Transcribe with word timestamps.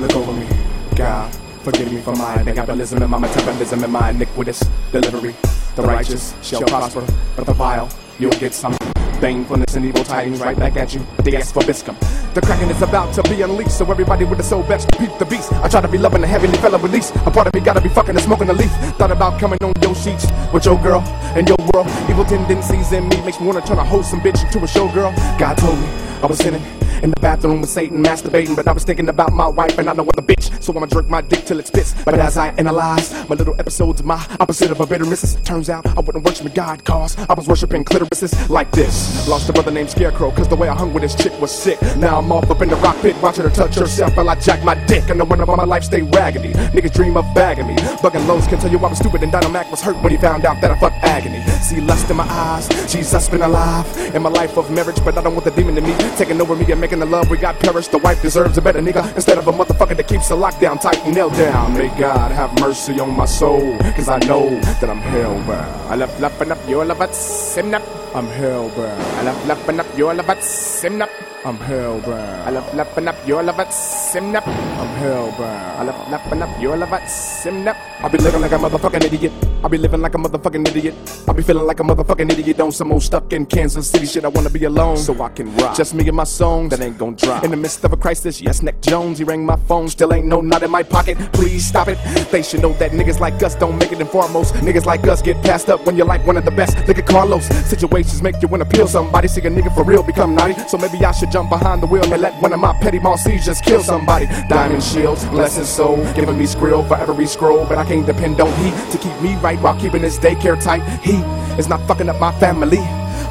look 0.00 0.14
over 0.16 0.32
me. 0.32 0.46
God, 0.94 1.34
forgive 1.62 1.92
me 1.92 2.00
for 2.00 2.14
my 2.14 2.42
metabolism 2.42 3.02
and 3.02 3.10
my 3.10 3.18
metabolism 3.18 3.84
and 3.84 3.92
my 3.92 4.10
iniquitous 4.10 4.60
delivery. 4.92 5.34
The 5.74 5.82
righteous 5.82 6.34
shall 6.42 6.62
prosper, 6.62 7.04
but 7.36 7.46
the 7.46 7.52
vile, 7.52 7.88
you'll 8.18 8.30
get 8.32 8.54
some. 8.54 8.76
Banefulness 9.20 9.76
and 9.76 9.86
evil 9.86 10.04
tidings 10.04 10.40
right 10.40 10.58
back 10.58 10.76
at 10.76 10.92
you. 10.92 11.00
They 11.24 11.34
ask 11.36 11.54
for 11.54 11.62
Biscum. 11.62 11.96
The 12.34 12.42
Kraken 12.42 12.68
is 12.68 12.82
about 12.82 13.14
to 13.14 13.22
be 13.22 13.40
unleashed, 13.40 13.78
so 13.78 13.90
everybody 13.90 14.26
with 14.26 14.36
the 14.36 14.44
soul 14.44 14.62
best 14.64 14.90
peep 14.98 15.10
the 15.18 15.24
beast. 15.24 15.50
I 15.54 15.68
try 15.68 15.80
to 15.80 15.88
be 15.88 15.96
loving 15.96 16.20
the 16.20 16.26
heavenly 16.26 16.58
fella 16.58 16.76
release. 16.76 17.12
A 17.24 17.30
part 17.30 17.46
of 17.46 17.54
me 17.54 17.60
gotta 17.60 17.80
be 17.80 17.88
fucking 17.88 18.14
and 18.14 18.20
smoking 18.20 18.50
a 18.50 18.52
leaf. 18.52 18.70
Thought 18.98 19.12
about 19.12 19.40
coming 19.40 19.58
on 19.62 19.72
your 19.80 19.94
sheets 19.94 20.26
with 20.52 20.66
your 20.66 20.78
girl 20.82 21.00
and 21.34 21.48
your 21.48 21.56
world. 21.72 21.88
Evil 22.10 22.26
tendencies 22.26 22.92
in 22.92 23.08
me 23.08 23.18
makes 23.22 23.40
me 23.40 23.46
wanna 23.46 23.62
turn 23.62 23.78
a 23.78 23.84
wholesome 23.84 24.20
bitch 24.20 24.44
into 24.44 24.58
a 24.58 24.68
showgirl. 24.68 25.16
God 25.38 25.56
told 25.56 25.78
me 25.78 25.86
I 26.22 26.26
was 26.26 26.36
sinning. 26.36 26.62
In 27.02 27.10
the 27.10 27.20
bathroom 27.20 27.60
with 27.60 27.70
Satan 27.70 28.02
masturbating, 28.02 28.56
but 28.56 28.66
I 28.66 28.72
was 28.72 28.84
thinking 28.84 29.08
about 29.08 29.32
my 29.32 29.46
wife 29.46 29.76
and 29.78 29.88
I 29.88 29.92
know 29.92 30.02
what 30.02 30.16
the 30.16 30.22
bitch, 30.22 30.62
so 30.62 30.74
I'ma 30.74 30.86
jerk 30.86 31.08
my 31.08 31.20
dick 31.20 31.44
till 31.44 31.58
it 31.60 31.66
spits. 31.66 31.94
But 32.04 32.14
as 32.18 32.36
I 32.36 32.48
analyze 32.56 33.12
my 33.28 33.36
little 33.36 33.54
episodes 33.58 34.00
of 34.00 34.06
my 34.06 34.24
opposite 34.40 34.70
of 34.70 34.80
a 34.80 34.86
bitter 34.86 35.04
missus, 35.04 35.36
turns 35.44 35.68
out 35.68 35.86
I 35.86 36.00
wasn't 36.00 36.24
worshiping 36.24 36.52
God, 36.54 36.84
cause 36.84 37.16
I 37.18 37.34
was 37.34 37.46
worshiping 37.46 37.84
clitorises 37.84 38.48
like 38.48 38.70
this. 38.70 39.28
Lost 39.28 39.48
a 39.48 39.52
brother 39.52 39.70
named 39.70 39.90
Scarecrow, 39.90 40.30
cause 40.30 40.48
the 40.48 40.56
way 40.56 40.68
I 40.68 40.74
hung 40.74 40.94
with 40.94 41.02
this 41.02 41.14
chick 41.14 41.38
was 41.40 41.50
sick. 41.50 41.80
Now 41.96 42.18
I'm 42.18 42.32
off 42.32 42.50
up 42.50 42.62
in 42.62 42.70
the 42.70 42.76
rock 42.76 42.96
pit, 43.02 43.16
watching 43.22 43.44
her 43.44 43.50
touch 43.50 43.74
herself 43.74 44.16
while 44.16 44.28
I 44.30 44.36
jack 44.36 44.64
my 44.64 44.74
dick. 44.86 45.10
And 45.10 45.20
the 45.20 45.24
one 45.24 45.40
about 45.40 45.58
my 45.58 45.64
life 45.64 45.84
stay 45.84 46.02
raggedy. 46.02 46.52
Niggas 46.52 46.94
dream 46.94 47.16
of 47.16 47.26
bagging 47.34 47.66
me. 47.66 47.74
Bugging 48.02 48.26
lows 48.26 48.46
can 48.46 48.58
tell 48.58 48.70
you 48.70 48.78
I 48.78 48.88
was 48.88 48.98
stupid, 48.98 49.22
and 49.22 49.32
Dynamac 49.32 49.70
was 49.70 49.82
hurt 49.82 49.96
when 50.02 50.12
he 50.12 50.18
found 50.18 50.46
out 50.46 50.60
that 50.62 50.70
I 50.70 50.78
fucked 50.78 51.02
agony. 51.04 51.42
See 51.60 51.80
lust 51.80 52.10
in 52.10 52.16
my 52.16 52.24
eyes, 52.24 52.68
Jesus 52.90 53.28
been 53.28 53.42
alive 53.42 53.86
in 54.14 54.22
my 54.22 54.30
life 54.30 54.56
of 54.56 54.70
marriage, 54.70 55.02
but 55.04 55.18
I 55.18 55.22
don't 55.22 55.34
want 55.34 55.44
the 55.44 55.50
demon 55.50 55.76
in 55.76 55.84
me 55.84 55.94
taking 56.16 56.40
over 56.40 56.56
me 56.56 56.70
and 56.70 56.80
making 56.86 57.00
the 57.00 57.16
love 57.18 57.28
we 57.28 57.36
got 57.36 57.58
perish. 57.58 57.88
The 57.88 57.98
wife 57.98 58.22
deserves 58.22 58.56
a 58.58 58.62
better 58.62 58.80
nigga 58.80 59.02
instead 59.16 59.38
of 59.38 59.48
a 59.48 59.52
motherfucker 59.52 59.96
that 59.96 60.06
keeps 60.06 60.28
the 60.28 60.36
lockdown 60.36 60.80
tight 60.80 61.02
and 61.04 61.16
nailed 61.16 61.34
down. 61.34 61.74
May 61.74 61.90
God 61.98 62.30
have 62.30 62.54
mercy 62.60 63.00
on 63.00 63.10
my 63.10 63.24
soul, 63.24 63.76
cause 63.98 64.08
I 64.08 64.18
know 64.30 64.44
that 64.80 64.88
I'm 64.88 65.02
hellbound. 65.02 65.66
I 65.90 65.96
love 65.96 66.14
lapping 66.20 66.52
up 66.52 66.60
your 66.68 66.84
love, 66.84 67.02
sim 67.12 67.74
up. 67.74 67.82
I'm 68.14 68.28
hellbound. 68.38 69.00
I 69.18 69.22
love 69.26 69.46
lapping 69.48 69.80
up 69.80 69.98
your 69.98 70.14
love, 70.14 70.42
sim 70.42 71.02
up. 71.02 71.10
I'm 71.44 71.58
hellbound. 71.58 72.46
I 72.46 72.50
love 72.50 72.70
lapping 72.78 73.08
up 73.08 73.18
your 73.26 73.42
love, 73.42 73.72
sim 73.72 74.36
up. 74.36 74.46
I'm 74.46 74.92
hellbound. 75.02 75.78
I 75.80 75.82
love 75.82 76.00
lapping 76.08 76.42
up 76.42 76.60
your 76.60 76.76
love, 76.76 77.08
sim 77.08 77.66
up. 77.66 77.76
I 78.04 78.08
be 78.08 78.18
living 78.18 78.42
like 78.42 78.52
a 78.52 78.58
motherfucking 78.58 79.04
idiot. 79.10 79.45
I 79.64 79.68
be 79.68 79.78
living 79.78 80.00
like 80.00 80.14
a 80.14 80.18
motherfucking 80.18 80.68
idiot. 80.68 80.94
I 81.26 81.32
be 81.32 81.42
feeling 81.42 81.66
like 81.66 81.80
a 81.80 81.82
motherfucking 81.82 82.30
idiot 82.30 82.60
on 82.60 82.70
some 82.70 82.92
old 82.92 83.02
stuck 83.02 83.32
in 83.32 83.46
Kansas 83.46 83.90
City 83.90 84.06
shit. 84.06 84.24
I 84.24 84.28
wanna 84.28 84.50
be 84.50 84.64
alone 84.64 84.96
so 84.96 85.20
I 85.20 85.28
can 85.30 85.54
rock. 85.56 85.76
Just 85.76 85.92
me 85.94 86.06
and 86.06 86.16
my 86.16 86.24
songs 86.24 86.70
that 86.70 86.80
ain't 86.80 86.98
gon' 86.98 87.16
drop. 87.16 87.42
In 87.42 87.50
the 87.50 87.56
midst 87.56 87.82
of 87.84 87.92
a 87.92 87.96
crisis, 87.96 88.40
yes, 88.40 88.62
Nick 88.62 88.80
Jones, 88.80 89.18
he 89.18 89.24
rang 89.24 89.44
my 89.44 89.56
phone. 89.56 89.88
Still 89.88 90.12
ain't 90.14 90.26
no 90.26 90.40
knot 90.40 90.62
in 90.62 90.70
my 90.70 90.84
pocket. 90.84 91.18
Please 91.32 91.66
stop 91.66 91.88
it. 91.88 91.98
They 92.30 92.42
should 92.42 92.62
know 92.62 92.74
that 92.74 92.92
niggas 92.92 93.18
like 93.18 93.42
us 93.42 93.56
don't 93.56 93.76
make 93.76 93.90
it 93.90 94.00
in 94.00 94.06
foremost. 94.06 94.54
Niggas 94.54 94.84
like 94.84 95.04
us 95.08 95.20
get 95.20 95.42
passed 95.42 95.68
up 95.68 95.84
when 95.84 95.96
you're 95.96 96.06
like 96.06 96.24
one 96.26 96.36
of 96.36 96.44
the 96.44 96.52
best. 96.52 96.76
Look 96.86 96.98
at 96.98 97.06
Carlos. 97.06 97.46
Situations 97.66 98.22
make 98.22 98.40
you 98.42 98.48
wanna 98.48 98.66
peel 98.66 98.86
somebody. 98.86 99.26
See 99.26 99.40
a 99.40 99.50
nigga 99.50 99.74
for 99.74 99.82
real 99.82 100.04
become 100.04 100.34
naughty. 100.34 100.54
So 100.68 100.78
maybe 100.78 101.04
I 101.04 101.10
should 101.10 101.32
jump 101.32 101.50
behind 101.50 101.82
the 101.82 101.86
wheel 101.86 102.04
and 102.04 102.22
let 102.22 102.40
one 102.40 102.52
of 102.52 102.60
my 102.60 102.72
petty 102.80 103.00
mall 103.00 103.18
seizures 103.18 103.60
kill 103.60 103.82
somebody. 103.82 104.26
Diamond 104.48 104.82
shields, 104.84 105.24
blessed 105.24 105.66
soul, 105.66 105.96
giving 106.14 106.38
me 106.38 106.44
skrill 106.44 106.86
for 106.86 106.96
every 106.96 107.26
scroll. 107.26 107.66
But 107.66 107.78
I 107.78 107.84
can't 107.84 108.06
depend 108.06 108.40
on 108.40 108.52
he 108.62 108.70
to 108.92 108.98
keep 108.98 109.20
me 109.20 109.34
right 109.36 109.45
while 109.54 109.78
keeping 109.80 110.02
his 110.02 110.18
daycare 110.18 110.60
tight. 110.60 110.82
He 111.02 111.16
is 111.58 111.68
not 111.68 111.80
fucking 111.86 112.08
up 112.08 112.18
my 112.20 112.32
family, 112.40 112.82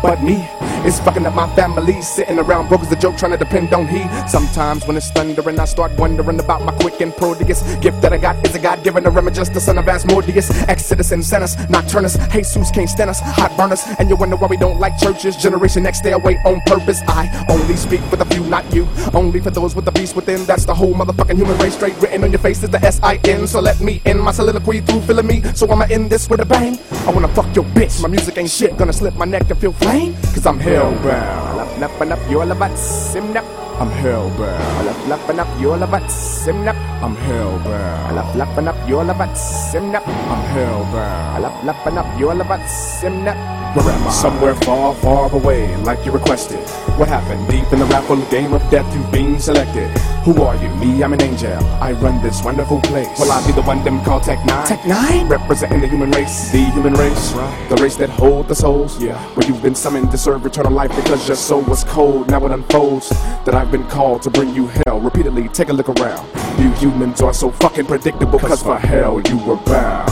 but 0.02 0.24
me 0.24 0.48
is 0.86 1.00
fucking 1.00 1.26
up 1.26 1.34
my 1.34 1.54
family. 1.56 2.02
Sitting 2.02 2.40
around 2.40 2.68
broke 2.70 2.82
as 2.82 2.92
a 2.92 2.96
joke, 2.96 3.18
trying 3.18 3.32
to 3.32 3.38
depend 3.38 3.74
on 3.74 3.88
he. 3.88 4.04
Sometimes 4.28 4.86
when 4.86 4.96
it's 4.98 5.10
thundering, 5.12 5.60
I 5.60 5.66
start 5.66 5.92
wondering 5.98 6.40
about 6.40 6.64
my 6.64 6.72
quick 6.74 7.02
and 7.02 7.16
prodigious 7.16 7.62
gift 7.78 8.02
that 8.02 8.14
I 8.14 8.18
got. 8.18 8.36
Is 8.46 8.56
a 8.56 8.60
God 8.60 8.84
given 8.84 9.06
a 9.06 9.32
just 9.32 9.54
the 9.54 9.60
son 9.60 9.78
of 9.78 9.88
Asmodeus, 9.88 10.50
Exodus 10.68 11.12
and 11.12 11.24
Senus, 11.24 11.56
Nocturnus, 11.68 12.16
Jesus 12.32 12.72
can't 12.72 12.90
stand 12.90 13.10
us, 13.10 13.20
hot 13.20 13.56
burners. 13.58 13.84
And 14.00 14.10
you 14.10 14.16
wonder 14.16 14.36
why 14.36 14.48
we 14.48 14.58
don't 14.58 14.80
like 14.80 14.98
churches. 14.98 15.36
Generation 15.36 15.86
X 15.86 16.00
stay 16.00 16.12
away 16.12 16.38
on 16.46 16.62
purpose. 16.66 17.02
I 17.08 17.46
only 17.50 17.76
speak 17.76 18.02
for 18.02 18.16
the 18.16 18.26
few, 18.26 18.44
not 18.46 18.72
you. 18.74 18.88
Only 19.14 19.40
for 19.40 19.50
those 19.50 19.76
with 19.76 19.86
the 19.86 19.92
beast 19.92 20.16
within. 20.16 20.46
That's 20.46 20.66
the 20.66 20.74
whole 20.74 20.94
motherfucking 20.94 21.36
human 21.36 21.58
race. 21.58 21.76
Straight 21.76 22.00
written 22.02 22.24
on 22.24 22.32
your 22.32 22.40
face 22.40 22.64
is 22.64 22.70
the 22.70 22.80
S 22.86 23.00
I 23.02 23.20
N. 23.26 23.48
So 23.48 23.60
let 23.60 23.82
me 23.82 24.02
end 24.06 24.22
my 24.22 24.32
soliloquy 24.32 24.82
through 24.82 25.02
feeling 25.02 25.28
me. 25.28 25.42
So 25.54 25.68
I'ma 25.70 25.86
end 25.90 26.10
this 26.10 26.30
with 26.30 26.42
a 26.42 26.46
bang. 26.46 26.78
I 27.08 27.12
wanna 27.12 27.28
fuck 27.30 27.54
your 27.56 27.66
bitch. 27.66 28.02
My 28.02 28.08
music 28.08 28.38
ain't 28.38 28.50
shit. 28.50 28.78
Gonna 28.78 28.94
slip 28.94 29.16
my 29.16 29.26
neck 29.26 29.50
and 29.50 29.60
feel 29.60 29.74
flame. 29.74 30.14
Cause 30.34 30.46
I'm 30.46 30.60
hellbound. 30.76 31.58
Lap, 31.58 31.70
lapping 31.80 32.12
up 32.12 32.20
your 32.30 32.46
labat, 32.46 32.78
sim 32.78 33.34
nap. 33.34 33.46
I'm 33.80 33.90
hellbound. 33.90 34.86
Lap, 34.86 35.00
lapping 35.08 35.40
up 35.40 35.48
your 35.60 35.78
labat, 35.78 36.10
sim 36.10 36.64
nap. 36.64 36.76
I'm 37.04 37.16
hellbound. 37.16 38.16
Lap, 38.16 38.36
lapping 38.36 38.68
up 38.68 38.78
your 38.88 39.04
labat, 39.04 39.36
sim 39.36 39.92
nap. 39.92 40.08
I'm 40.08 40.44
hellbound. 40.54 41.42
Lap, 41.44 41.56
lapping 41.64 41.98
up 41.98 42.08
your 42.20 42.34
labat, 42.34 42.68
sim 42.68 43.24
nap. 43.24 43.38
Where 43.76 43.94
am 43.94 44.08
I? 44.08 44.12
Somewhere 44.12 44.56
far, 44.56 44.96
far 44.96 45.32
away, 45.34 45.76
like 45.84 46.06
you 46.06 46.12
requested. 46.12 46.64
What 46.98 47.10
happened? 47.10 47.48
Deep 47.50 47.72
in 47.74 47.80
the 47.80 47.86
raffle 47.86 48.22
game 48.32 48.54
of 48.54 48.62
death, 48.72 48.88
you've 48.96 49.12
been 49.12 49.40
selected. 49.40 49.92
Who 50.26 50.42
are 50.42 50.56
you? 50.56 50.70
Me, 50.78 51.04
I'm 51.04 51.14
an 51.14 51.22
angel. 51.22 51.64
I 51.80 51.92
run 51.92 52.20
this 52.24 52.44
wonderful 52.44 52.82
place. 52.82 53.08
Will 53.20 53.32
I 53.32 53.46
be 53.46 53.54
the 53.54 53.62
one 53.62 53.84
them 53.84 54.04
called 54.04 54.24
Tech 54.24 54.40
N9ne? 54.40 54.68
Tech 54.68 54.80
N9ne? 54.80 55.30
Representing 55.30 55.82
the 55.82 55.88
human 55.88 56.10
race. 56.10 56.52
The 56.52 56.66
human 56.72 56.94
race. 56.94 57.34
Right. 57.34 57.70
The 57.70 57.76
race 57.76 57.96
that 57.98 58.10
hold 58.10 58.48
the 58.48 58.56
souls. 58.56 59.00
Yeah. 59.00 59.20
Where 59.36 59.46
you've 59.48 59.62
been 59.62 59.76
summoned 59.76 60.10
to 60.10 60.18
serve 60.18 60.44
eternal 60.44 60.72
life 60.72 60.90
because 60.96 61.28
your 61.28 61.38
soul 61.38 61.62
was 61.62 61.84
cold. 61.84 62.28
Now 62.32 62.44
it 62.44 62.52
unfolds 62.52 63.10
that 63.46 63.54
I've 63.54 63.70
been 63.70 63.88
called 63.88 64.24
to 64.24 64.32
bring 64.32 64.56
you 64.56 64.66
hell. 64.66 65.00
Repeatedly, 65.00 65.48
take 65.50 65.70
a 65.70 65.74
look 65.74 65.90
around. 65.90 66.28
You 66.60 66.72
humans 66.72 67.22
are 67.22 67.32
so 67.32 67.52
fucking 67.52 67.86
predictable, 67.86 68.40
cause 68.40 68.64
for 68.64 68.80
hell 68.80 69.22
you 69.30 69.38
were 69.46 69.58
bound. 69.58 70.10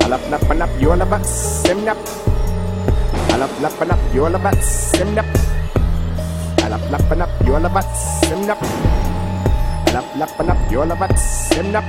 Alap 0.00 0.20
napan 0.30 0.62
up, 0.62 0.70
you're 0.80 0.94
about 0.94 1.26
sim 1.26 1.84
nap. 1.84 1.98
Alap 3.36 3.52
lapan 3.60 3.90
up, 3.90 4.14
you're 4.14 4.34
about 4.34 4.56
sim 4.62 5.14
nap. 5.14 5.26
Alap 6.64 6.90
lapan 6.90 7.20
up, 7.20 7.30
you're 7.44 7.58
about 7.58 7.84
sim 7.92 8.48
up, 8.48 8.58
you're 10.70 10.88
about 10.88 11.18
sim 11.18 11.72
nap. 11.72 11.84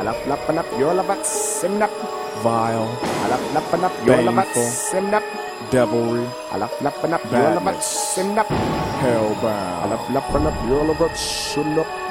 Alap 0.00 0.18
lapan 0.26 0.58
up, 0.58 0.66
you're 0.78 1.24
sim 1.24 1.78
nap. 1.78 1.90
Vile. 2.42 2.88
Alap 3.26 3.42
lapan 3.54 3.84
up, 3.84 3.94
you're 4.02 4.54
sim 4.54 5.10
nap. 5.10 5.22
Devilry. 5.70 6.26
Alap 6.50 6.74
lapan 6.82 7.14
up, 7.14 7.22
you're 7.30 7.80
sim 7.80 8.34
nap. 8.34 8.48
Hellbound. 8.98 9.86
Alap 9.86 10.02
lapan 10.10 10.46
up, 10.50 10.56
you're 10.66 11.14
sim 11.14 11.76
nap. 11.76 12.09